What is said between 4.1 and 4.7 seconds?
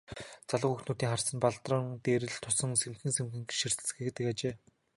ажээ.